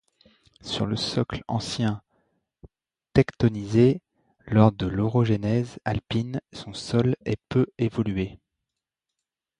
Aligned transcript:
Sur 0.63 0.87
le 0.87 0.95
socle 0.95 1.43
ancien 1.47 2.01
tectonisé 3.13 4.01
lors 4.47 4.71
de 4.71 4.87
l'orogenèse 4.87 5.77
alpine, 5.85 6.41
son 6.53 6.73
sol 6.73 7.15
est 7.23 7.39
peu 7.49 7.67
évolué. 7.77 8.39